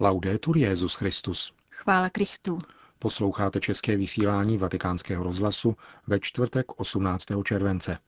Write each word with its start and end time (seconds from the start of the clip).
Laudetur 0.00 0.56
Jezus 0.56 0.94
Christus. 0.94 1.52
Chvála 1.72 2.10
Kristu. 2.10 2.58
Posloucháte 2.98 3.60
české 3.60 3.96
vysílání 3.96 4.58
Vatikánského 4.58 5.24
rozhlasu 5.24 5.76
ve 6.06 6.20
čtvrtek 6.20 6.80
18. 6.80 7.24
července. 7.44 7.98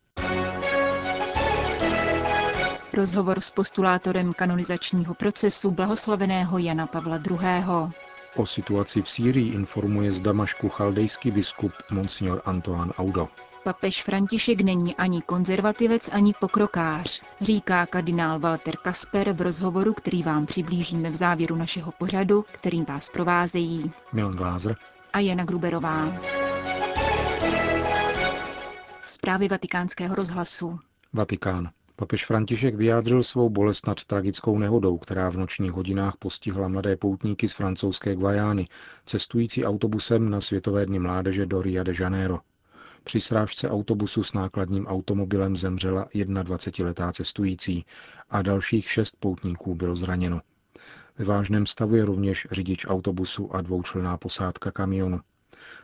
Rozhovor 2.93 3.41
s 3.41 3.51
postulátorem 3.51 4.33
kanonizačního 4.33 5.15
procesu 5.15 5.71
blahoslaveného 5.71 6.59
Jana 6.59 6.87
Pavla 6.87 7.17
II. 7.31 7.93
O 8.37 8.47
situaci 8.47 9.03
v 9.03 9.09
Sýrii 9.09 9.53
informuje 9.53 10.13
z 10.13 10.21
Damašku 10.21 10.69
chaldejský 10.69 11.31
biskup 11.31 11.73
Monsignor 11.91 12.43
Antoine 12.45 12.93
Audo. 12.93 13.29
Papež 13.69 14.03
František 14.03 14.61
není 14.61 14.97
ani 14.97 15.23
konzervativec, 15.23 16.09
ani 16.13 16.35
pokrokář, 16.41 17.23
říká 17.41 17.87
kardinál 17.87 18.39
Walter 18.39 18.77
Kasper 18.77 19.33
v 19.33 19.41
rozhovoru, 19.41 19.95
který 19.95 20.23
vám 20.23 20.47
přiblížíme 20.47 21.11
v 21.11 21.17
závěru 21.17 21.57
našeho 21.57 21.93
pořadu, 21.93 22.45
kterým 22.53 22.85
vás 22.85 23.11
provázejí 23.11 23.91
Milan 24.13 24.33
Glázer 24.33 24.77
a 25.13 25.21
Jana 25.21 25.45
Gruberová. 25.45 26.21
Zprávy 29.05 29.49
vatikánského 29.49 30.15
rozhlasu. 30.15 30.79
Vatikán. 31.13 31.71
Papež 31.97 32.27
František 32.27 32.75
vyjádřil 32.75 33.23
svou 33.23 33.49
bolest 33.51 33.87
nad 33.87 34.05
tragickou 34.05 34.59
nehodou, 34.59 34.99
která 34.99 35.31
v 35.31 35.37
nočních 35.37 35.73
hodinách 35.73 36.17
postihla 36.19 36.69
mladé 36.69 36.97
poutníky 36.97 37.49
z 37.49 37.53
francouzské 37.53 38.15
Guajány, 38.15 38.67
cestující 39.07 39.65
autobusem 39.65 40.31
na 40.31 40.41
Světové 40.41 40.87
dny 40.87 40.99
mládeže 40.99 41.47
do 41.47 41.63
Rio 41.63 41.85
de 41.85 41.93
Janeiro. 42.01 42.39
Při 43.09 43.21
srážce 43.21 43.71
autobusu 43.71 44.23
s 44.23 44.33
nákladním 44.33 44.87
automobilem 44.87 45.57
zemřela 45.57 46.09
21-letá 46.15 47.13
cestující 47.13 47.85
a 48.31 48.43
dalších 48.43 48.91
šest 48.91 49.17
poutníků 49.21 49.75
bylo 49.75 49.97
zraněno. 49.97 50.41
Ve 51.19 51.25
vážném 51.25 51.67
stavu 51.67 51.95
je 51.95 52.05
rovněž 52.05 52.47
řidič 52.51 52.87
autobusu 52.89 53.55
a 53.55 53.61
dvoučlená 53.61 54.17
posádka 54.17 54.71
kamionu. 54.71 55.21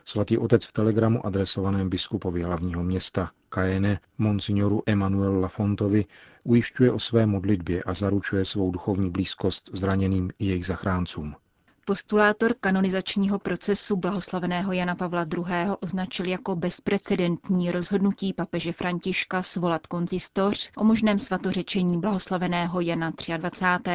Svatý 0.05 0.37
otec 0.37 0.65
v 0.65 0.71
telegramu 0.71 1.25
adresovaném 1.25 1.89
biskupovi 1.89 2.43
hlavního 2.43 2.83
města 2.83 3.31
Cayenne, 3.53 3.99
monsignoru 4.17 4.83
Emanuel 4.85 5.39
Lafontovi, 5.39 6.05
ujišťuje 6.43 6.91
o 6.91 6.99
své 6.99 7.25
modlitbě 7.25 7.83
a 7.83 7.93
zaručuje 7.93 8.45
svou 8.45 8.71
duchovní 8.71 9.09
blízkost 9.09 9.69
zraněným 9.73 10.31
i 10.39 10.45
jejich 10.45 10.65
zachráncům. 10.65 11.35
Postulátor 11.87 12.55
kanonizačního 12.59 13.39
procesu 13.39 13.95
blahoslaveného 13.95 14.71
Jana 14.71 14.95
Pavla 14.95 15.25
II. 15.33 15.43
označil 15.79 16.25
jako 16.25 16.55
bezprecedentní 16.55 17.71
rozhodnutí 17.71 18.33
papeže 18.33 18.73
Františka 18.73 19.43
svolat 19.43 19.87
konzistoř 19.87 20.71
o 20.77 20.83
možném 20.83 21.19
svatořečení 21.19 21.99
blahoslaveného 21.99 22.81
Jana 22.81 23.11
23. 23.37 23.91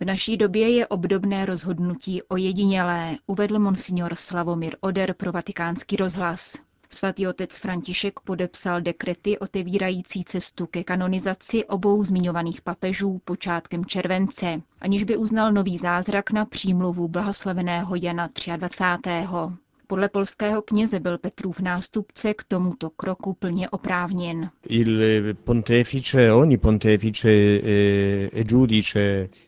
V 0.00 0.04
naší 0.04 0.36
době 0.36 0.70
je 0.76 0.86
obdobné 0.86 1.46
rozhodnutí 1.46 2.22
ojedinělé, 2.22 3.16
uvedl 3.26 3.58
monsignor 3.58 4.14
Slavomir 4.14 4.76
Oder 4.80 5.14
pro 5.14 5.32
vatikánský 5.32 5.96
rozhlas. 5.96 6.56
Svatý 6.88 7.26
otec 7.26 7.58
František 7.58 8.20
podepsal 8.20 8.80
dekrety 8.80 9.38
otevírající 9.38 10.24
cestu 10.24 10.66
ke 10.66 10.84
kanonizaci 10.84 11.64
obou 11.64 12.02
zmiňovaných 12.02 12.60
papežů 12.60 13.20
počátkem 13.24 13.84
července, 13.84 14.62
aniž 14.80 15.04
by 15.04 15.16
uznal 15.16 15.52
nový 15.52 15.78
zázrak 15.78 16.30
na 16.30 16.44
přímluvu 16.44 17.08
blahoslaveného 17.08 17.96
Jana 17.96 18.28
23. 18.56 19.10
Podle 19.88 20.08
polského 20.08 20.62
kněze 20.62 21.00
byl 21.00 21.18
Petrův 21.18 21.60
nástupce 21.60 22.34
k 22.34 22.44
tomuto 22.44 22.90
kroku 22.90 23.34
plně 23.34 23.68
oprávněn. 23.70 24.50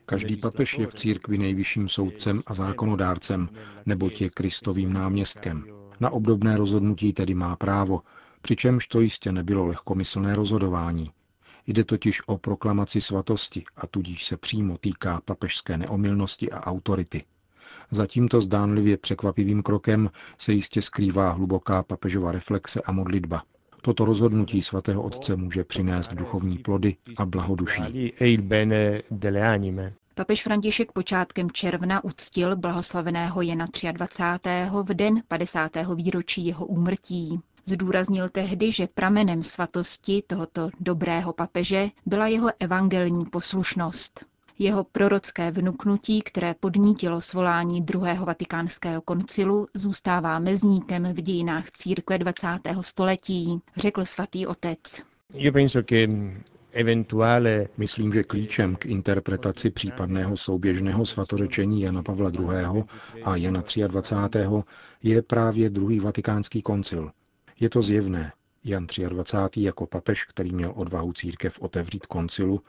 Každý 0.06 0.36
papež 0.36 0.78
je 0.78 0.86
v 0.86 0.94
církvi 0.94 1.38
nejvyšším 1.38 1.88
soudcem 1.88 2.42
a 2.46 2.54
zákonodárcem, 2.54 3.48
nebo 3.86 4.08
je 4.20 4.30
Kristovým 4.30 4.92
náměstkem. 4.92 5.77
Na 6.00 6.10
obdobné 6.10 6.56
rozhodnutí 6.56 7.12
tedy 7.12 7.34
má 7.34 7.56
právo, 7.56 8.02
přičemž 8.42 8.86
to 8.86 9.00
jistě 9.00 9.32
nebylo 9.32 9.66
lehkomyslné 9.66 10.34
rozhodování. 10.36 11.10
Jde 11.66 11.84
totiž 11.84 12.22
o 12.26 12.38
proklamaci 12.38 13.00
svatosti 13.00 13.64
a 13.76 13.86
tudíž 13.86 14.24
se 14.24 14.36
přímo 14.36 14.78
týká 14.78 15.20
papežské 15.24 15.78
neomilnosti 15.78 16.50
a 16.50 16.66
autority. 16.66 17.24
Za 17.90 18.06
tímto 18.06 18.40
zdánlivě 18.40 18.96
překvapivým 18.96 19.62
krokem 19.62 20.10
se 20.38 20.52
jistě 20.52 20.82
skrývá 20.82 21.30
hluboká 21.30 21.82
papežova 21.82 22.32
reflexe 22.32 22.82
a 22.82 22.92
modlitba. 22.92 23.42
Toto 23.82 24.04
rozhodnutí 24.04 24.62
svatého 24.62 25.02
otce 25.02 25.36
může 25.36 25.64
přinést 25.64 26.14
duchovní 26.14 26.58
plody 26.58 26.96
a 27.16 27.26
blahoduší. 27.26 28.12
Papež 30.18 30.42
František 30.42 30.92
počátkem 30.92 31.50
června 31.50 32.04
uctil 32.04 32.56
blahoslaveného 32.56 33.42
Jana 33.42 33.66
23. 33.92 34.50
v 34.82 34.94
den 34.94 35.22
50. 35.28 35.70
výročí 35.94 36.46
jeho 36.46 36.66
úmrtí. 36.66 37.40
Zdůraznil 37.64 38.28
tehdy, 38.28 38.72
že 38.72 38.86
pramenem 38.86 39.42
svatosti 39.42 40.22
tohoto 40.26 40.70
dobrého 40.80 41.32
papeže 41.32 41.88
byla 42.06 42.26
jeho 42.26 42.48
evangelní 42.60 43.24
poslušnost. 43.24 44.24
Jeho 44.58 44.84
prorocké 44.84 45.50
vnuknutí, 45.50 46.22
které 46.22 46.54
podnítilo 46.60 47.20
svolání 47.20 47.82
druhého 47.82 48.26
vatikánského 48.26 49.02
koncilu, 49.02 49.66
zůstává 49.74 50.38
mezníkem 50.38 51.04
v 51.14 51.20
dějinách 51.22 51.70
církve 51.70 52.18
20. 52.18 52.46
století, 52.80 53.60
řekl 53.76 54.04
svatý 54.04 54.46
otec. 54.46 55.02
Myslím, 57.76 58.12
že 58.12 58.22
klíčem 58.22 58.76
k 58.76 58.86
interpretaci 58.86 59.70
případného 59.70 60.36
souběžného 60.36 61.06
svatořečení 61.06 61.82
Jana 61.82 62.02
Pavla 62.02 62.30
II. 62.30 62.82
a 63.24 63.36
Jana 63.36 63.62
23. 63.86 64.38
je 65.02 65.22
právě 65.22 65.70
druhý 65.70 66.00
vatikánský 66.00 66.62
koncil. 66.62 67.10
Je 67.60 67.70
to 67.70 67.82
zjevné. 67.82 68.32
Jan 68.64 68.86
23. 69.08 69.62
jako 69.62 69.86
papež, 69.86 70.24
který 70.24 70.52
měl 70.52 70.72
odvahu 70.76 71.12
církev 71.12 71.60
otevřít 71.60 72.06
koncilu, 72.06 72.60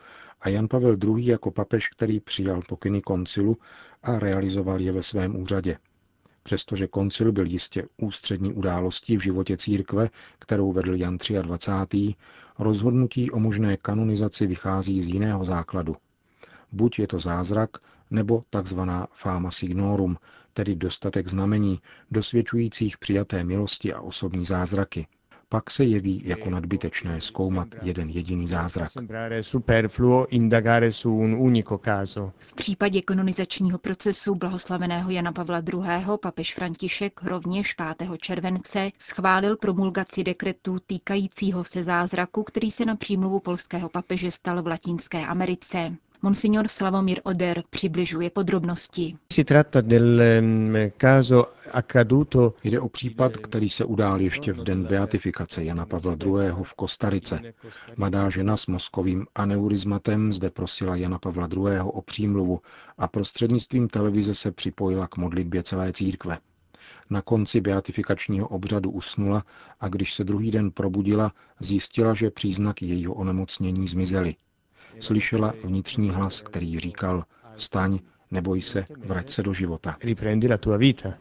a 0.42 0.50
Jan 0.50 0.68
Pavel 0.68 0.98
II. 1.04 1.28
jako 1.28 1.52
papež, 1.52 1.90
který 1.90 2.20
přijal 2.20 2.62
pokyny 2.62 3.02
koncilu 3.02 3.58
a 4.04 4.20
realizoval 4.20 4.82
je 4.82 4.92
ve 4.92 5.04
svém 5.04 5.36
úřadě. 5.36 5.78
Přestože 6.44 6.88
koncil 6.88 7.32
byl 7.32 7.46
jistě 7.46 7.84
ústřední 7.98 8.54
událostí 8.54 9.18
v 9.18 9.22
životě 9.24 9.58
církve, 9.58 10.10
kterou 10.40 10.72
vedl 10.72 10.96
Jan 10.96 11.18
23., 11.42 12.16
rozhodnutí 12.60 13.32
o 13.32 13.40
možné 13.40 13.78
kanonizaci 13.78 14.48
vychází 14.48 15.02
z 15.02 15.08
jiného 15.08 15.46
základu. 15.46 15.96
Buď 16.72 17.00
je 17.00 17.08
to 17.08 17.20
zázrak, 17.20 17.70
nebo 18.12 18.44
takzvaná 18.50 19.08
fama 19.12 19.52
signorum, 19.52 20.18
tedy 20.54 20.76
dostatek 20.76 21.28
znamení, 21.28 21.82
dosvědčujících 22.12 22.98
přijaté 22.98 23.44
milosti 23.44 23.94
a 23.94 24.02
osobní 24.02 24.46
zázraky. 24.46 25.08
Pak 25.52 25.72
se 25.72 25.84
jeví 25.84 26.22
jako 26.26 26.50
nadbytečné 26.50 27.22
zkoumat 27.22 27.68
jeden 27.82 28.10
jediný 28.10 28.48
zázrak. 28.48 28.92
V 32.38 32.54
případě 32.56 33.02
kanonizačního 33.02 33.78
procesu 33.78 34.36
blahoslaveného 34.36 35.12
Jana 35.12 35.32
Pavla 35.32 35.60
II. 35.74 36.18
papež 36.22 36.56
František 36.56 37.24
rovněž 37.24 37.74
5. 37.98 38.10
července 38.18 38.92
schválil 39.00 39.58
promulgaci 39.58 40.24
dekretu 40.24 40.78
týkajícího 40.88 41.64
se 41.64 41.84
zázraku, 41.84 42.44
který 42.44 42.72
se 42.72 42.86
na 42.86 42.96
přímluvu 42.96 43.40
polského 43.40 43.90
papeže 43.90 44.32
stal 44.32 44.64
v 44.64 44.68
Latinské 44.68 45.26
Americe. 45.26 45.96
Monsignor 46.22 46.68
Slavomír 46.68 47.22
Oder 47.24 47.64
přibližuje 47.70 48.30
podrobnosti. 48.30 49.18
Ehm, 50.22 50.76
Jde 52.64 52.80
o 52.80 52.90
případ, 52.90 53.38
který 53.38 53.70
se 53.70 53.86
udál 53.86 54.22
ještě 54.22 54.54
v 54.54 54.64
den 54.64 54.84
beatifikace 54.84 55.64
Jana 55.64 55.86
Pavla 55.86 56.18
II. 56.26 56.52
v 56.64 56.74
Kostarice. 56.74 57.40
Mladá 57.98 58.30
žena 58.30 58.58
s 58.58 58.68
mozkovým 58.68 59.26
aneurizmatem 59.36 60.34
zde 60.34 60.50
prosila 60.50 60.96
Jana 60.96 61.20
Pavla 61.20 61.50
II. 61.56 61.80
o 61.84 62.02
přímluvu 62.02 62.62
a 62.98 63.08
prostřednictvím 63.08 63.88
televize 63.88 64.34
se 64.34 64.52
připojila 64.52 65.08
k 65.08 65.18
modlitbě 65.18 65.64
celé 65.64 65.94
církve. 65.94 66.38
Na 67.10 67.22
konci 67.22 67.62
beatifikačního 67.62 68.48
obřadu 68.48 68.92
usnula 68.92 69.44
a 69.80 69.88
když 69.88 70.14
se 70.14 70.24
druhý 70.24 70.52
den 70.52 70.72
probudila, 70.72 71.32
zjistila, 71.60 72.14
že 72.14 72.32
příznaky 72.32 72.86
jejího 72.86 73.14
onemocnění 73.14 73.88
zmizely. 73.88 74.36
Slyšela 75.00 75.54
vnitřní 75.64 76.10
hlas, 76.10 76.42
který 76.42 76.80
říkal, 76.80 77.26
staň, 77.56 78.00
neboj 78.32 78.62
se, 78.62 78.86
vrať 78.98 79.30
se 79.30 79.44
do 79.44 79.54
života. 79.54 79.98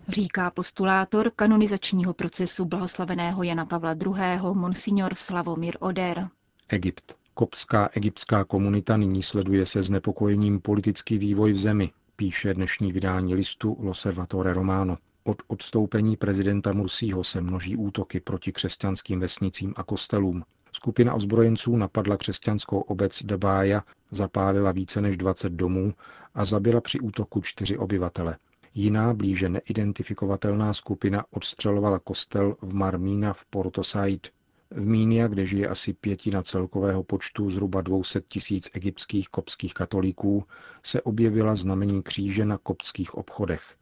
Říká 0.08 0.50
postulátor 0.50 1.30
kanonizačního 1.36 2.14
procesu 2.14 2.64
blahoslaveného 2.64 3.42
Jana 3.42 3.66
Pavla 3.66 3.92
II. 3.92 4.40
Monsignor 4.54 5.14
Slavomír 5.14 5.76
Oder. 5.80 6.28
Egypt. 6.68 7.16
Kopská 7.34 7.88
egyptská 7.92 8.44
komunita 8.44 8.96
nyní 8.96 9.22
sleduje 9.22 9.66
se 9.66 9.82
znepokojením 9.82 10.60
politický 10.60 11.18
vývoj 11.18 11.52
v 11.52 11.58
zemi, 11.58 11.90
píše 12.16 12.54
dnešní 12.54 12.92
vydání 12.92 13.34
listu 13.34 13.76
L'Osservatore 13.80 14.52
Romano. 14.52 14.98
Od 15.24 15.42
odstoupení 15.46 16.16
prezidenta 16.16 16.72
Mursího 16.72 17.24
se 17.24 17.40
množí 17.40 17.76
útoky 17.76 18.20
proti 18.20 18.52
křesťanským 18.52 19.20
vesnicím 19.20 19.74
a 19.76 19.84
kostelům. 19.84 20.44
Skupina 20.78 21.14
ozbrojenců 21.14 21.76
napadla 21.76 22.16
křesťanskou 22.16 22.80
obec 22.80 23.22
Debája 23.22 23.84
Zapálila 24.10 24.72
více 24.72 25.00
než 25.00 25.16
20 25.16 25.52
domů 25.52 25.94
a 26.34 26.44
zabila 26.44 26.80
při 26.80 27.00
útoku 27.00 27.40
čtyři 27.40 27.78
obyvatele. 27.78 28.36
Jiná 28.74 29.14
blíže 29.14 29.48
neidentifikovatelná 29.48 30.72
skupina 30.74 31.24
odstřelovala 31.30 31.98
kostel 31.98 32.56
v 32.62 32.74
Marmína 32.74 33.32
v 33.32 33.44
Porto 33.44 33.84
Said. 33.84 34.28
V 34.70 34.86
Mínia, 34.86 35.28
kde 35.28 35.46
žije 35.46 35.68
asi 35.68 35.92
pětina 35.92 36.42
celkového 36.42 37.02
počtu 37.02 37.50
zhruba 37.50 37.80
200 37.80 38.20
tisíc 38.20 38.70
egyptských 38.74 39.28
kopských 39.28 39.74
katolíků, 39.74 40.44
se 40.82 41.02
objevila 41.02 41.54
znamení 41.54 42.02
kříže 42.02 42.44
na 42.44 42.58
kopských 42.58 43.14
obchodech. 43.14 43.76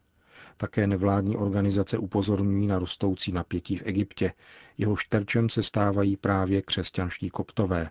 Také 0.57 0.87
nevládní 0.87 1.37
organizace 1.37 1.97
upozorňují 1.97 2.67
na 2.67 2.79
rostoucí 2.79 3.31
napětí 3.31 3.77
v 3.77 3.81
Egyptě. 3.85 4.33
Jeho 4.77 4.95
terčem 5.09 5.49
se 5.49 5.63
stávají 5.63 6.17
právě 6.17 6.61
křesťanští 6.61 7.29
koptové. 7.29 7.89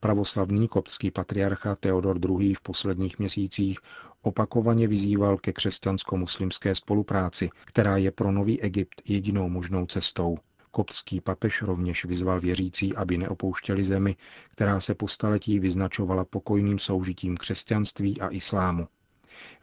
Pravoslavný 0.00 0.68
koptský 0.68 1.10
patriarcha 1.10 1.76
Theodor 1.76 2.18
II. 2.30 2.54
v 2.54 2.60
posledních 2.60 3.18
měsících 3.18 3.78
opakovaně 4.22 4.86
vyzýval 4.86 5.38
ke 5.38 5.52
křesťansko-muslimské 5.52 6.74
spolupráci, 6.74 7.50
která 7.64 7.96
je 7.96 8.10
pro 8.10 8.32
nový 8.32 8.60
Egypt 8.62 9.02
jedinou 9.04 9.48
možnou 9.48 9.86
cestou. 9.86 10.38
Koptský 10.70 11.20
papež 11.20 11.62
rovněž 11.62 12.04
vyzval 12.04 12.40
věřící, 12.40 12.96
aby 12.96 13.18
neopouštěli 13.18 13.84
zemi, 13.84 14.16
která 14.50 14.80
se 14.80 14.94
po 14.94 15.08
staletí 15.08 15.60
vyznačovala 15.60 16.24
pokojným 16.24 16.78
soužitím 16.78 17.36
křesťanství 17.36 18.20
a 18.20 18.28
islámu. 18.28 18.88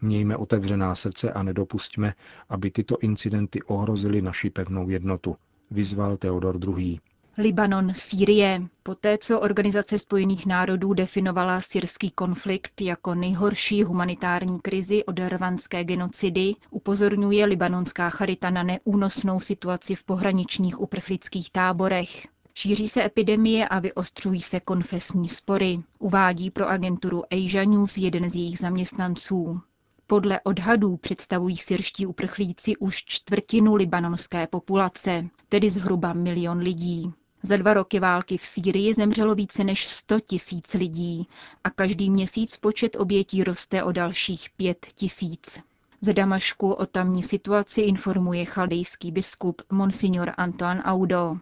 Mějme 0.02 0.38
otevřená 0.38 0.96
srdce 0.96 1.32
a 1.32 1.44
nedopustíme, 1.44 2.14
aby 2.50 2.72
tyto 2.72 2.98
incidenty 2.98 3.64
ohrozily 3.64 4.22
naši 4.22 4.50
pevnou 4.50 4.90
jednotu, 4.90 5.36
vyzval 5.72 6.18
Theodor 6.18 6.60
II. 6.78 7.00
Libanon, 7.40 7.94
Sýrie. 7.94 8.62
Poté, 8.84 9.18
co 9.18 9.40
Organizace 9.40 10.00
spojených 10.00 10.46
národů 10.46 10.94
definovala 10.94 11.62
syrský 11.62 12.12
konflikt 12.12 12.82
jako 12.82 13.16
nejhorší 13.16 13.84
humanitární 13.84 14.60
krizi 14.60 15.06
od 15.06 15.20
rvanské 15.20 15.84
genocidy, 15.84 16.54
upozorňuje 16.70 17.46
libanonská 17.46 18.10
charita 18.10 18.50
na 18.50 18.64
neúnosnou 18.64 19.40
situaci 19.40 19.96
v 19.96 20.04
pohraničních 20.04 20.82
uprchlických 20.82 21.52
táborech. 21.52 22.28
Šíří 22.54 22.88
se 22.88 23.06
epidemie 23.06 23.68
a 23.68 23.80
vyostřují 23.80 24.42
se 24.42 24.60
konfesní 24.60 25.28
spory, 25.28 25.80
uvádí 26.00 26.52
pro 26.52 26.68
agenturu 26.68 27.24
Asia 27.34 27.64
News 27.64 27.98
jeden 27.98 28.30
z 28.30 28.36
jejich 28.36 28.60
zaměstnanců. 28.60 29.62
Podle 30.10 30.42
odhadů 30.42 30.98
představují 30.98 31.58
syrští 31.58 32.06
uprchlíci 32.06 32.78
už 32.78 33.04
čtvrtinu 33.06 33.76
libanonské 33.76 34.48
populace, 34.48 35.26
tedy 35.50 35.70
zhruba 35.70 36.14
milion 36.14 36.58
lidí. 36.58 37.14
Za 37.44 37.58
dva 37.58 37.74
roky 37.74 38.00
války 38.00 38.38
v 38.38 38.46
Sýrii 38.46 38.94
zemřelo 38.94 39.36
více 39.36 39.64
než 39.64 39.88
100 39.88 40.20
tisíc 40.20 40.74
lidí 40.74 41.28
a 41.64 41.70
každý 41.70 42.10
měsíc 42.10 42.58
počet 42.58 42.96
obětí 42.96 43.44
roste 43.44 43.84
o 43.84 43.92
dalších 43.92 44.50
pět 44.58 44.86
tisíc. 44.94 45.60
Ze 46.02 46.14
Damašku 46.14 46.72
o 46.72 46.86
tamní 46.86 47.24
situaci 47.24 47.82
informuje 47.82 48.46
chaldejský 48.46 49.12
biskup 49.12 49.62
Monsignor 49.72 50.32
Antoine 50.38 50.84
Audo. 50.84 51.38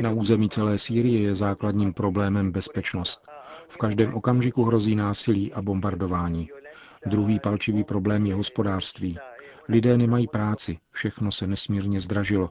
Na 0.00 0.10
území 0.10 0.48
celé 0.48 0.78
Sýrie 0.78 1.20
je 1.22 1.34
základním 1.34 1.92
problémem 1.92 2.52
bezpečnost. 2.52 3.28
V 3.68 3.76
každém 3.76 4.14
okamžiku 4.14 4.64
hrozí 4.64 4.96
násilí 4.96 5.52
a 5.52 5.62
bombardování. 5.62 6.48
Druhý 7.06 7.40
palčivý 7.40 7.84
problém 7.84 8.26
je 8.26 8.34
hospodářství. 8.34 9.18
Lidé 9.68 9.98
nemají 9.98 10.28
práci, 10.28 10.78
všechno 10.90 11.32
se 11.32 11.46
nesmírně 11.46 12.00
zdražilo. 12.00 12.50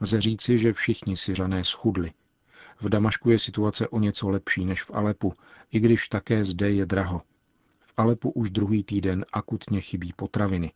Lze 0.00 0.20
říci, 0.20 0.58
že 0.58 0.72
všichni 0.72 1.16
Syřané 1.16 1.64
schudli. 1.64 2.10
V 2.80 2.88
Damašku 2.88 3.30
je 3.30 3.38
situace 3.38 3.88
o 3.88 3.98
něco 3.98 4.28
lepší 4.28 4.64
než 4.64 4.82
v 4.82 4.90
Alepu, 4.94 5.32
i 5.72 5.80
když 5.80 6.08
také 6.08 6.44
zde 6.44 6.70
je 6.70 6.86
draho. 6.86 7.22
V 7.90 7.92
Alepu 7.96 8.30
už 8.30 8.50
druhý 8.50 8.84
týden 8.84 9.24
akutně 9.32 9.80
chybí 9.80 10.12
potraviny. 10.16 10.72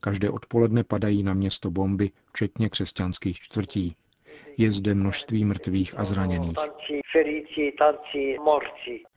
Každé 0.00 0.30
odpoledne 0.30 0.84
padají 0.84 1.22
na 1.22 1.34
město 1.34 1.70
bomby, 1.70 2.10
včetně 2.26 2.68
křesťanských 2.68 3.38
čtvrtí. 3.38 3.96
Je 4.56 4.70
zde 4.70 4.94
množství 4.94 5.44
mrtvých 5.44 5.98
a 5.98 6.04
zraněných. 6.04 6.56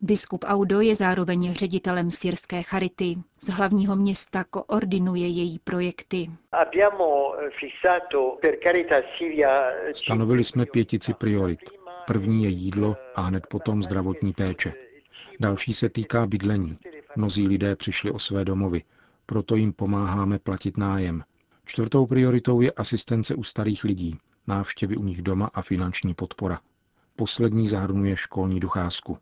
Biskup 0.02 0.46
Audo 0.48 0.82
je 0.82 0.96
zároveň 0.96 1.54
ředitelem 1.54 2.12
syrské 2.12 2.64
charity. 2.64 3.16
Z 3.42 3.50
hlavního 3.50 3.96
města 3.96 4.44
koordinuje 4.44 5.28
její 5.28 5.60
projekty. 5.60 6.30
Stanovili 9.94 10.44
jsme 10.44 10.66
pětici 10.66 11.14
priorit. 11.14 11.60
První 12.08 12.44
je 12.44 12.50
jídlo 12.50 12.96
a 13.16 13.22
hned 13.22 13.48
potom 13.48 13.84
zdravotní 13.84 14.34
péče. 14.34 14.74
Další 15.40 15.74
se 15.74 15.90
týká 15.90 16.28
bydlení. 16.28 16.78
Mnozí 17.16 17.48
lidé 17.48 17.76
přišli 17.76 18.12
o 18.12 18.20
své 18.20 18.46
domovy, 18.46 18.84
proto 19.26 19.56
jim 19.56 19.74
pomáháme 19.74 20.40
platit 20.40 20.78
nájem. 20.78 21.24
Čtvrtou 21.66 22.06
prioritou 22.06 22.62
je 22.62 22.72
asistence 22.72 23.36
u 23.36 23.44
starých 23.44 23.84
lidí, 23.84 24.18
návštěvy 24.48 24.98
u 24.98 25.04
nich 25.04 25.22
doma 25.22 25.50
a 25.54 25.62
finanční 25.62 26.14
podpora. 26.14 26.60
Poslední 27.16 27.68
zahrnuje 27.68 28.16
školní 28.16 28.60
docházku. 28.60 29.18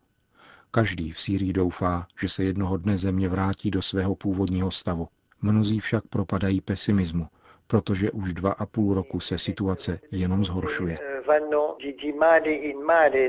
Každý 0.70 1.12
v 1.12 1.20
Sýrii 1.20 1.52
doufá, 1.52 2.06
že 2.20 2.28
se 2.28 2.44
jednoho 2.44 2.76
dne 2.76 2.96
země 2.96 3.28
vrátí 3.28 3.70
do 3.70 3.82
svého 3.82 4.14
původního 4.14 4.70
stavu. 4.70 5.08
Mnozí 5.42 5.80
však 5.80 6.04
propadají 6.06 6.60
pesimismu, 6.60 7.28
protože 7.70 8.10
už 8.10 8.32
dva 8.32 8.52
a 8.52 8.66
půl 8.66 8.94
roku 8.94 9.20
se 9.20 9.38
situace 9.38 10.00
jenom 10.10 10.44
zhoršuje. 10.44 10.98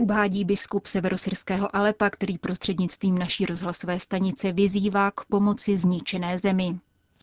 Uvádí 0.02 0.46
biskup 0.46 0.86
severosyrského 0.86 1.76
Alepa, 1.76 2.10
který 2.10 2.38
prostřednictvím 2.38 3.18
naší 3.18 3.46
rozhlasové 3.46 4.00
stanice 4.00 4.52
vyzývá 4.52 5.12
k 5.12 5.26
pomoci 5.26 5.78
zničené 5.78 6.38
zemi. 6.38 6.80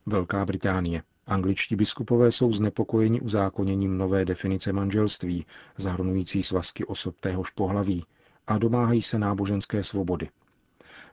Velká 0.07 0.45
Británie. 0.45 1.03
Angličtí 1.27 1.77
biskupové 1.77 2.33
jsou 2.33 2.53
znepokojeni 2.53 3.21
uzákoněním 3.21 3.99
nové 3.99 4.25
definice 4.25 4.73
manželství, 4.73 5.47
zahrnující 5.77 6.43
svazky 6.43 6.85
osob 6.85 7.21
téhož 7.21 7.51
pohlaví, 7.51 8.05
a 8.47 8.59
domáhají 8.59 9.03
se 9.03 9.19
náboženské 9.19 9.83
svobody. 9.83 10.29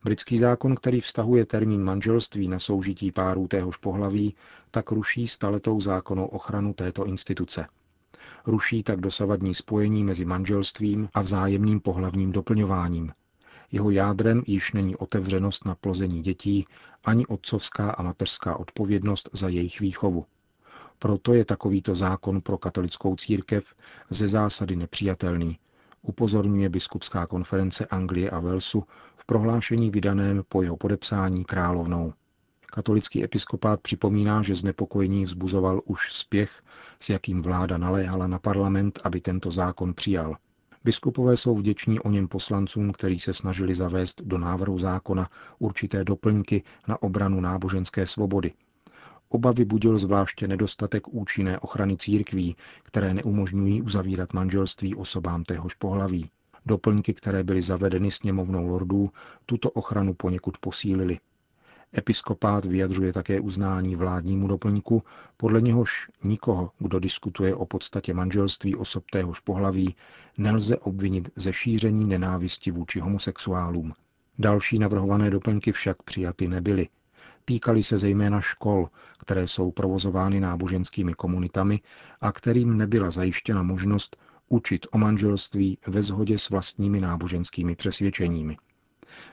Britský 0.06 0.38
zákon, 0.38 0.76
který 0.76 1.02
vztahuje 1.02 1.46
termín 1.46 1.84
manželství 1.84 2.48
na 2.48 2.60
soužití 2.60 3.12
párů 3.12 3.48
téhož 3.48 3.78
pohlaví, 3.78 4.36
tak 4.72 4.92
ruší 4.92 5.28
staletou 5.28 5.82
zákonnou 5.82 6.26
ochranu 6.26 6.74
této 6.74 7.06
instituce. 7.06 7.68
Ruší 8.46 8.84
tak 8.84 9.00
dosavadní 9.00 9.54
spojení 9.54 10.04
mezi 10.04 10.26
manželstvím 10.26 11.10
a 11.14 11.22
vzájemným 11.22 11.80
pohlavním 11.80 12.32
doplňováním. 12.32 13.12
Jeho 13.72 13.92
jádrem 13.92 14.44
již 14.48 14.74
není 14.74 14.96
otevřenost 14.96 15.66
na 15.66 15.76
plození 15.76 16.22
dětí 16.22 16.66
ani 17.04 17.26
otcovská 17.28 17.92
a 17.92 18.04
mateřská 18.04 18.56
odpovědnost 18.56 19.30
za 19.34 19.50
jejich 19.50 19.80
výchovu. 19.80 20.26
Proto 21.00 21.34
je 21.34 21.46
takovýto 21.46 21.96
zákon 21.96 22.42
pro 22.42 22.58
katolickou 22.58 23.16
církev 23.16 23.76
ze 24.10 24.28
zásady 24.28 24.76
nepřijatelný, 24.76 25.58
upozorňuje 26.06 26.70
biskupská 26.70 27.28
konference 27.28 27.86
Anglie 27.86 28.30
a 28.30 28.40
Walesu 28.40 28.84
v 29.16 29.26
prohlášení 29.26 29.90
vydaném 29.90 30.44
po 30.50 30.62
jeho 30.62 30.78
podepsání 30.78 31.46
královnou. 31.46 32.14
Katolický 32.66 33.24
episkopát 33.24 33.82
připomíná, 33.82 34.42
že 34.42 34.56
znepokojení 34.56 35.24
vzbuzoval 35.24 35.82
už 35.86 36.14
spěch, 36.14 36.62
s 37.00 37.10
jakým 37.10 37.42
vláda 37.42 37.78
naléhala 37.78 38.28
na 38.28 38.40
parlament, 38.40 39.00
aby 39.04 39.22
tento 39.22 39.52
zákon 39.52 39.94
přijal. 39.94 40.36
Biskupové 40.84 41.38
jsou 41.38 41.56
vděční 41.56 42.00
o 42.00 42.10
něm 42.10 42.28
poslancům, 42.28 42.92
kteří 42.92 43.20
se 43.20 43.34
snažili 43.34 43.76
zavést 43.76 44.22
do 44.22 44.38
návrhu 44.38 44.80
zákona 44.80 45.30
určité 45.60 46.04
doplňky 46.04 46.64
na 46.88 47.02
obranu 47.04 47.42
náboženské 47.42 48.08
svobody. 48.08 48.54
Obavy 49.36 49.66
budil 49.66 49.98
zvláště 49.98 50.48
nedostatek 50.48 51.08
účinné 51.08 51.60
ochrany 51.60 51.98
církví, 51.98 52.56
které 52.84 53.14
neumožňují 53.14 53.82
uzavírat 53.82 54.34
manželství 54.34 54.96
osobám 54.96 55.44
téhož 55.44 55.74
pohlaví. 55.74 56.30
Doplňky, 56.66 57.14
které 57.14 57.44
byly 57.44 57.62
zavedeny 57.62 58.12
sněmovnou 58.12 58.68
lordů, 58.68 59.10
tuto 59.46 59.72
ochranu 59.72 60.14
poněkud 60.14 60.58
posílily. 60.58 61.20
Episkopát 61.98 62.66
vyjadřuje 62.66 63.14
také 63.14 63.40
uznání 63.40 63.96
vládnímu 63.96 64.48
doplňku, 64.48 65.04
podle 65.38 65.62
něhož 65.62 66.08
nikoho, 66.24 66.72
kdo 66.80 67.00
diskutuje 67.00 67.56
o 67.56 67.66
podstatě 67.66 68.14
manželství 68.14 68.76
osob 68.76 69.04
téhož 69.12 69.40
pohlaví, 69.40 69.96
nelze 70.38 70.78
obvinit 70.78 71.30
ze 71.36 71.54
šíření 71.54 72.08
nenávisti 72.08 72.72
vůči 72.72 73.00
homosexuálům. 73.00 73.94
Další 74.40 74.80
navrhované 74.80 75.30
doplňky 75.30 75.72
však 75.72 76.04
přijaty 76.04 76.48
nebyly. 76.48 76.88
Týkaly 77.46 77.84
se 77.84 77.98
zejména 77.98 78.42
škol, 78.42 78.90
které 79.20 79.48
jsou 79.48 79.72
provozovány 79.72 80.40
náboženskými 80.40 81.14
komunitami 81.14 81.80
a 82.22 82.32
kterým 82.32 82.78
nebyla 82.78 83.12
zajištěna 83.12 83.64
možnost 83.64 84.18
učit 84.50 84.88
o 84.92 84.98
manželství 84.98 85.78
ve 85.88 86.02
shodě 86.04 86.38
s 86.38 86.50
vlastními 86.50 87.02
náboženskými 87.02 87.76
přesvědčeními. 87.76 88.58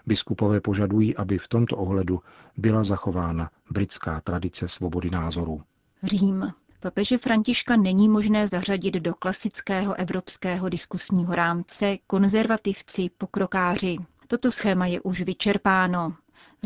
Biskupové 0.07 0.61
požadují, 0.61 1.17
aby 1.17 1.39
v 1.39 1.49
tomto 1.49 1.77
ohledu 1.77 2.21
byla 2.57 2.85
zachována 2.85 3.51
britská 3.71 4.21
tradice 4.21 4.69
svobody 4.69 5.11
názorů. 5.11 5.63
Řím. 6.03 6.53
Papeže 6.81 7.19
Františka 7.19 7.77
není 7.77 8.09
možné 8.09 8.49
zařadit 8.49 8.95
do 8.95 9.15
klasického 9.15 9.95
evropského 9.95 10.69
diskusního 10.69 11.35
rámce 11.35 11.97
konzervativci, 12.07 13.11
pokrokáři. 13.19 13.97
Toto 14.27 14.51
schéma 14.51 14.87
je 14.87 15.01
už 15.01 15.21
vyčerpáno, 15.23 16.15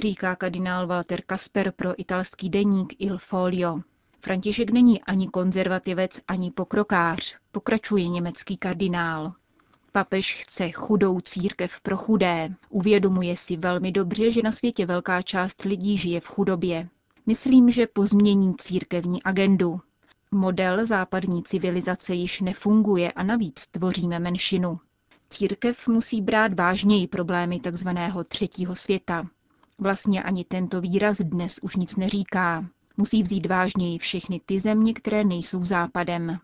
říká 0.03 0.37
kardinál 0.37 0.87
Walter 0.87 1.23
Kasper 1.27 1.73
pro 1.77 2.01
italský 2.01 2.51
deník 2.51 2.95
Il 2.99 3.19
Folio. 3.19 3.81
František 4.21 4.71
není 4.71 5.03
ani 5.03 5.29
konzervativec, 5.29 6.21
ani 6.29 6.51
pokrokář, 6.51 7.37
pokračuje 7.53 8.09
německý 8.09 8.57
kardinál. 8.57 9.33
Papež 9.93 10.43
chce 10.43 10.71
chudou 10.71 11.21
církev 11.21 11.81
pro 11.81 11.97
chudé. 11.97 12.55
Uvědomuje 12.69 13.37
si 13.37 13.57
velmi 13.57 13.93
dobře, 13.93 14.31
že 14.31 14.43
na 14.45 14.53
světě 14.53 14.87
velká 14.87 15.23
část 15.23 15.63
lidí 15.63 15.99
žije 15.99 16.21
v 16.21 16.27
chudobě. 16.27 16.89
Myslím, 17.27 17.71
že 17.71 17.87
pozmění 17.87 18.55
církevní 18.59 19.23
agendu. 19.23 19.81
Model 20.31 20.87
západní 20.87 21.43
civilizace 21.43 22.15
již 22.15 22.41
nefunguje 22.41 23.13
a 23.13 23.23
navíc 23.23 23.67
tvoříme 23.67 24.19
menšinu. 24.19 24.81
Církev 25.31 25.89
musí 25.89 26.23
brát 26.23 26.55
vážněji 26.55 27.07
problémy 27.07 27.61
tzv. 27.61 27.89
třetího 28.29 28.77
světa. 28.77 29.27
Vlastně 29.81 30.23
ani 30.23 30.45
tento 30.45 30.81
výraz 30.81 31.19
dnes 31.19 31.59
už 31.63 31.77
nic 31.77 31.97
neříká. 31.97 32.65
Musí 32.97 33.23
vzít 33.23 33.47
vážněji 33.47 33.99
všechny 33.99 34.41
ty 34.47 34.61
země, 34.61 34.95
které 34.95 35.25
nejsou 35.25 35.65
západem. 35.65 36.39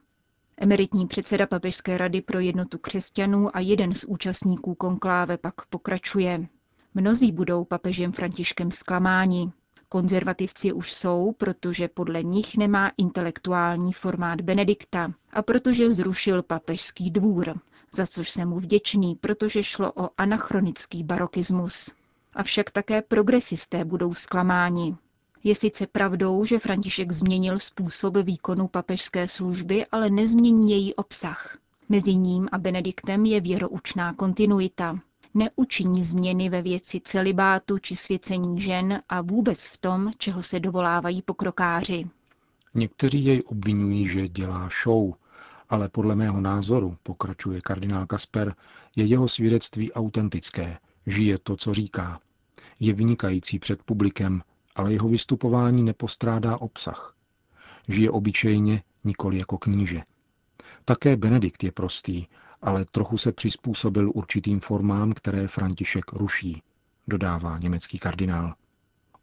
Emeritní 0.57 1.07
předseda 1.07 1.47
Papežské 1.47 1.99
rady 1.99 2.21
pro 2.21 2.41
jednotu 2.41 2.79
křesťanů 2.79 3.57
a 3.57 3.61
jeden 3.61 3.93
z 3.93 4.05
účastníků 4.05 4.75
konkláve 4.75 5.39
pak 5.39 5.67
pokračuje. 5.67 6.47
Mnozí 6.95 7.33
budou 7.33 7.65
papežem 7.65 8.13
Františkem 8.13 8.71
zklamáni. 8.71 9.53
Konzervativci 9.89 10.73
už 10.73 10.93
jsou, 10.93 11.33
protože 11.39 11.89
podle 11.89 12.23
nich 12.23 12.57
nemá 12.57 12.93
intelektuální 12.97 13.93
formát 13.93 14.41
Benedikta 14.41 15.13
a 15.33 15.43
protože 15.43 15.93
zrušil 15.93 16.43
papežský 16.43 17.11
dvůr, 17.11 17.55
za 17.95 18.07
což 18.07 18.31
jsem 18.31 18.49
mu 18.49 18.59
vděčný, 18.59 19.15
protože 19.15 19.63
šlo 19.63 19.93
o 19.93 20.11
anachronický 20.19 21.05
barokismus. 21.05 21.91
Avšak 22.35 22.71
také 22.71 23.03
progresisté 23.03 23.85
budou 23.85 24.15
zklamáni. 24.15 24.97
Je 25.45 25.55
sice 25.55 25.87
pravdou, 25.87 26.45
že 26.45 26.59
František 26.59 27.13
změnil 27.13 27.59
způsob 27.59 28.17
výkonu 28.17 28.69
papežské 28.69 29.29
služby, 29.29 29.87
ale 29.87 30.11
nezmění 30.11 30.71
její 30.71 30.95
obsah. 30.95 31.59
Mezi 31.89 32.15
ním 32.15 32.49
a 32.53 32.59
Benediktem 32.59 33.27
je 33.27 33.41
věroučná 33.41 34.13
kontinuita. 34.15 34.99
Neučiní 35.35 36.05
změny 36.05 36.49
ve 36.49 36.63
věci 36.63 37.01
celibátu 37.05 37.79
či 37.79 37.97
svěcení 37.97 38.61
žen 38.61 39.03
a 39.09 39.23
vůbec 39.23 39.67
v 39.67 39.79
tom, 39.79 40.11
čeho 40.19 40.43
se 40.43 40.61
dovolávají 40.61 41.23
pokrokáři. 41.23 42.07
Někteří 42.75 43.25
jej 43.25 43.43
obvinují, 43.47 44.09
že 44.09 44.29
dělá 44.29 44.69
show, 44.85 45.15
ale 45.69 45.89
podle 45.89 46.17
mého 46.17 46.41
názoru, 46.41 46.97
pokračuje 47.03 47.61
kardinál 47.61 48.07
Kasper, 48.07 48.55
je 48.97 49.05
jeho 49.05 49.29
svědectví 49.29 49.93
autentické, 49.93 50.79
žije 51.07 51.39
to, 51.39 51.57
co 51.57 51.75
říká. 51.75 52.21
Je 52.81 52.93
vynikající 52.93 53.59
před 53.59 53.83
publikem, 53.83 54.43
ale 54.77 54.93
jeho 54.93 55.09
vystupování 55.09 55.83
nepostrádá 55.83 56.57
obsah. 56.57 57.17
Žije 57.89 58.11
obyčejně, 58.11 58.83
nikoli 59.05 59.39
jako 59.39 59.59
kníže. 59.59 60.03
Také 60.85 61.17
Benedikt 61.17 61.65
je 61.65 61.73
prostý, 61.73 62.27
ale 62.63 62.85
trochu 62.85 63.19
se 63.19 63.33
přizpůsobil 63.33 64.11
určitým 64.15 64.61
formám, 64.61 65.13
které 65.13 65.49
František 65.49 66.13
ruší, 66.13 66.63
dodává 67.09 67.59
německý 67.59 67.99
kardinál. 67.99 68.55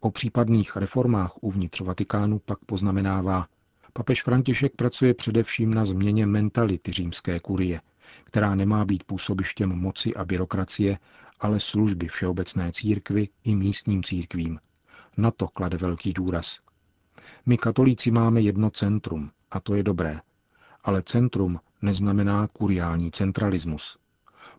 O 0.00 0.10
případných 0.10 0.76
reformách 0.76 1.32
uvnitř 1.40 1.80
Vatikánu 1.80 2.38
pak 2.38 2.58
poznamenává, 2.66 3.46
papež 3.92 4.22
František 4.22 4.76
pracuje 4.76 5.14
především 5.14 5.74
na 5.74 5.84
změně 5.84 6.26
mentality 6.26 6.92
římské 6.92 7.40
kurie, 7.40 7.80
která 8.24 8.54
nemá 8.54 8.84
být 8.84 9.04
působištěm 9.04 9.68
moci 9.68 10.14
a 10.14 10.24
byrokracie, 10.24 10.98
ale 11.40 11.60
služby 11.60 12.08
všeobecné 12.08 12.72
církvy 12.72 13.28
i 13.44 13.54
místním 13.54 14.02
církvím. 14.02 14.58
Na 15.16 15.30
to 15.30 15.48
klade 15.48 15.76
velký 15.76 16.12
důraz. 16.12 16.60
My 17.46 17.58
katolíci 17.58 18.10
máme 18.10 18.40
jedno 18.40 18.70
centrum, 18.70 19.30
a 19.50 19.60
to 19.60 19.74
je 19.74 19.82
dobré. 19.82 20.20
Ale 20.84 21.02
centrum 21.02 21.60
neznamená 21.82 22.46
kuriální 22.46 23.10
centralismus. 23.10 23.98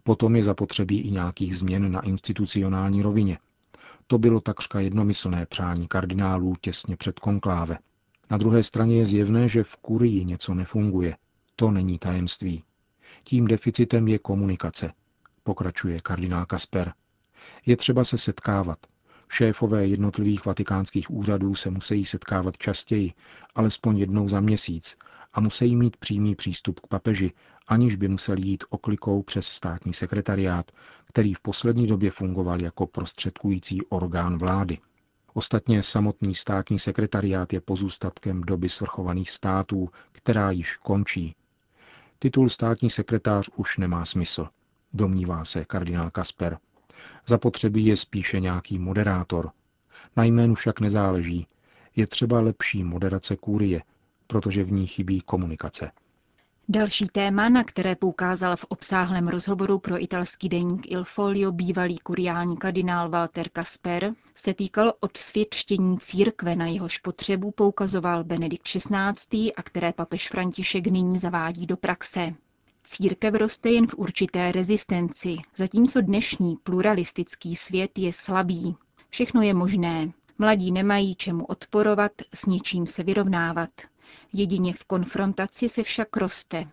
Potom 0.03 0.35
je 0.35 0.43
zapotřebí 0.43 1.01
i 1.01 1.11
nějakých 1.11 1.57
změn 1.57 1.91
na 1.91 2.01
institucionální 2.01 3.01
rovině. 3.01 3.37
To 4.07 4.17
bylo 4.17 4.39
takřka 4.39 4.79
jednomyslné 4.79 5.45
přání 5.45 5.87
kardinálů 5.87 6.55
těsně 6.61 6.97
před 6.97 7.19
konkláve. 7.19 7.77
Na 8.29 8.37
druhé 8.37 8.63
straně 8.63 8.97
je 8.97 9.05
zjevné, 9.05 9.47
že 9.47 9.63
v 9.63 9.75
kurii 9.75 10.25
něco 10.25 10.53
nefunguje. 10.53 11.17
To 11.55 11.71
není 11.71 11.99
tajemství. 11.99 12.63
Tím 13.23 13.47
deficitem 13.47 14.07
je 14.07 14.19
komunikace, 14.19 14.93
pokračuje 15.43 16.01
kardinál 16.01 16.45
Kasper. 16.45 16.93
Je 17.65 17.77
třeba 17.77 18.03
se 18.03 18.17
setkávat, 18.17 18.77
Šéfové 19.33 19.87
jednotlivých 19.87 20.45
vatikánských 20.45 21.11
úřadů 21.11 21.55
se 21.55 21.69
musí 21.69 22.05
setkávat 22.05 22.57
častěji, 22.57 23.13
alespoň 23.55 23.97
jednou 23.97 24.27
za 24.27 24.39
měsíc, 24.39 24.97
a 25.33 25.39
musí 25.39 25.75
mít 25.75 25.97
přímý 25.97 26.35
přístup 26.35 26.79
k 26.79 26.87
papeži, 26.87 27.31
aniž 27.67 27.95
by 27.95 28.07
museli 28.07 28.41
jít 28.41 28.63
oklikou 28.69 29.23
přes 29.23 29.45
státní 29.45 29.93
sekretariát, 29.93 30.71
který 31.05 31.33
v 31.33 31.41
poslední 31.41 31.87
době 31.87 32.11
fungoval 32.11 32.61
jako 32.61 32.87
prostředkující 32.87 33.81
orgán 33.81 34.37
vlády. 34.37 34.77
Ostatně 35.33 35.83
samotný 35.83 36.35
státní 36.35 36.79
sekretariát 36.79 37.53
je 37.53 37.61
pozůstatkem 37.61 38.41
doby 38.41 38.69
svrchovaných 38.69 39.29
států, 39.29 39.89
která 40.11 40.51
již 40.51 40.77
končí. 40.77 41.35
Titul 42.19 42.49
státní 42.49 42.89
sekretář 42.89 43.49
už 43.55 43.77
nemá 43.77 44.05
smysl, 44.05 44.47
domnívá 44.93 45.45
se 45.45 45.65
kardinál 45.65 46.11
Kasper. 46.11 46.57
Zapotřebí 47.27 47.85
je 47.85 47.97
spíše 47.97 48.39
nějaký 48.39 48.79
moderátor. 48.79 49.51
Na 50.15 50.23
jménu 50.23 50.55
však 50.55 50.79
nezáleží. 50.79 51.47
Je 51.95 52.07
třeba 52.07 52.39
lepší 52.41 52.83
moderace 52.83 53.35
kůrie, 53.35 53.81
protože 54.27 54.63
v 54.63 54.71
ní 54.71 54.87
chybí 54.87 55.21
komunikace. 55.21 55.91
Další 56.69 57.07
téma, 57.07 57.49
na 57.49 57.63
které 57.63 57.95
poukázal 57.95 58.55
v 58.55 58.65
obsáhlém 58.69 59.27
rozhovoru 59.27 59.79
pro 59.79 60.03
italský 60.03 60.49
deník 60.49 60.91
Il 60.91 61.03
Folio 61.03 61.51
bývalý 61.51 61.97
kuriální 61.97 62.57
kardinál 62.57 63.09
Walter 63.09 63.49
Kasper, 63.49 64.13
se 64.35 64.53
týkalo 64.53 64.93
odsvědčení 64.99 65.99
církve, 65.99 66.55
na 66.55 66.67
jehož 66.67 66.97
potřebu 66.97 67.51
poukazoval 67.51 68.23
Benedikt 68.23 68.63
XVI. 68.63 69.53
a 69.53 69.63
které 69.63 69.93
papež 69.93 70.29
František 70.29 70.87
nyní 70.87 71.19
zavádí 71.19 71.65
do 71.65 71.77
praxe. 71.77 72.33
Církev 72.91 73.33
roste 73.35 73.69
jen 73.69 73.87
v 73.87 73.93
určité 73.97 74.51
rezistenci, 74.51 75.35
zatímco 75.55 76.01
dnešní 76.01 76.55
pluralistický 76.63 77.55
svět 77.55 77.91
je 77.97 78.13
slabý. 78.13 78.75
Všechno 79.09 79.41
je 79.41 79.53
možné. 79.53 80.11
Mladí 80.37 80.71
nemají 80.71 81.15
čemu 81.15 81.45
odporovat, 81.45 82.11
s 82.33 82.45
ničím 82.45 82.87
se 82.87 83.03
vyrovnávat. 83.03 83.69
Jedině 84.33 84.73
v 84.73 84.83
konfrontaci 84.83 85.69
se 85.69 85.83
však 85.83 86.17
roste. 86.17 86.67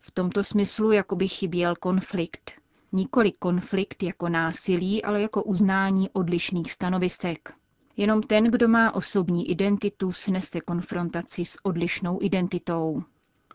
V 0.00 0.10
tomto 0.10 0.44
smyslu 0.44 0.92
jakoby 0.92 1.28
chyběl 1.28 1.74
konflikt. 1.76 2.52
Nikoli 2.92 3.32
konflikt 3.32 4.02
jako 4.02 4.28
násilí, 4.28 5.04
ale 5.04 5.22
jako 5.22 5.42
uznání 5.42 6.10
odlišných 6.10 6.72
stanovisek. 6.72 7.52
Jenom 7.96 8.22
ten, 8.22 8.44
kdo 8.44 8.68
má 8.68 8.94
osobní 8.94 9.50
identitu, 9.50 10.12
snese 10.12 10.60
konfrontaci 10.60 11.44
s 11.44 11.58
odlišnou 11.62 12.18
identitou. 12.22 13.02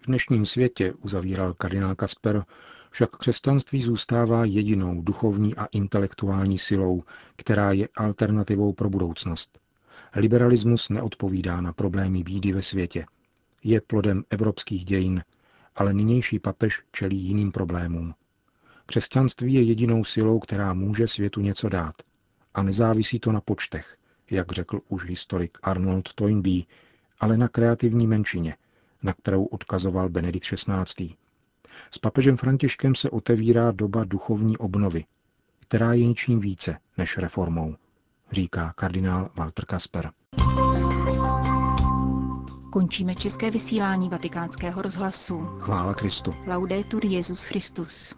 V 0.01 0.05
dnešním 0.07 0.45
světě, 0.45 0.93
uzavíral 0.93 1.53
kardinál 1.53 1.95
Kasper, 1.95 2.45
však 2.91 3.17
křesťanství 3.17 3.81
zůstává 3.81 4.45
jedinou 4.45 5.01
duchovní 5.01 5.55
a 5.55 5.65
intelektuální 5.65 6.57
silou, 6.57 7.03
která 7.35 7.71
je 7.71 7.87
alternativou 7.97 8.73
pro 8.73 8.89
budoucnost. 8.89 9.59
Liberalismus 10.15 10.89
neodpovídá 10.89 11.61
na 11.61 11.73
problémy 11.73 12.23
bídy 12.23 12.51
ve 12.53 12.61
světě. 12.61 13.05
Je 13.63 13.81
plodem 13.81 14.23
evropských 14.29 14.85
dějin, 14.85 15.23
ale 15.75 15.93
nynější 15.93 16.39
papež 16.39 16.81
čelí 16.91 17.17
jiným 17.17 17.51
problémům. 17.51 18.13
Křesťanství 18.85 19.53
je 19.53 19.61
jedinou 19.61 20.03
silou, 20.03 20.39
která 20.39 20.73
může 20.73 21.07
světu 21.07 21.41
něco 21.41 21.69
dát. 21.69 21.95
A 22.53 22.63
nezávisí 22.63 23.19
to 23.19 23.31
na 23.31 23.41
počtech, 23.41 23.97
jak 24.31 24.51
řekl 24.51 24.79
už 24.89 25.05
historik 25.05 25.57
Arnold 25.63 26.13
Toynbee, 26.13 26.63
ale 27.19 27.37
na 27.37 27.47
kreativní 27.47 28.07
menšině– 28.07 28.55
na 29.03 29.13
kterou 29.13 29.45
odkazoval 29.45 30.09
Benedikt 30.09 30.45
XVI. 30.45 31.15
S 31.91 31.97
papežem 31.97 32.37
Františkem 32.37 32.95
se 32.95 33.09
otevírá 33.09 33.71
doba 33.71 34.03
duchovní 34.03 34.57
obnovy, 34.57 35.05
která 35.59 35.93
je 35.93 36.07
ničím 36.07 36.39
více 36.39 36.77
než 36.97 37.17
reformou, 37.17 37.75
říká 38.31 38.73
kardinál 38.75 39.29
Walter 39.35 39.65
Kasper. 39.65 40.11
Končíme 42.71 43.15
české 43.15 43.51
vysílání 43.51 44.09
vatikánského 44.09 44.81
rozhlasu. 44.81 45.37
Chvála 45.37 45.93
Kristu. 45.93 46.33
Laudetur 46.47 47.05
Jezus 47.05 47.43
Christus. 47.43 48.15